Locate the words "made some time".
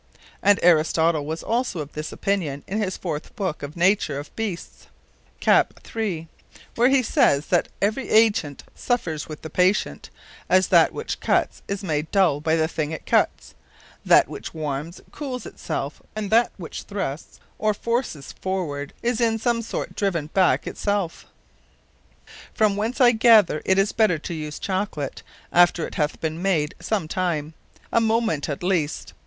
26.41-27.53